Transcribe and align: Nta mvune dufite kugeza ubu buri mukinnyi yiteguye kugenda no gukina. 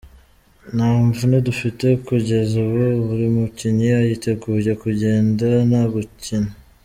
Nta 0.75 0.89
mvune 1.07 1.37
dufite 1.47 1.87
kugeza 2.07 2.53
ubu 2.63 2.81
buri 3.05 3.27
mukinnyi 3.35 3.89
yiteguye 4.09 4.71
kugenda 4.83 5.47
no 5.69 5.81
gukina. 5.93 6.51